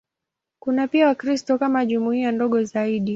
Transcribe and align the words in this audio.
Kuna 0.59 0.87
pia 0.87 1.07
Wakristo 1.07 1.57
kama 1.57 1.85
jumuiya 1.85 2.31
ndogo 2.31 2.63
zaidi. 2.63 3.09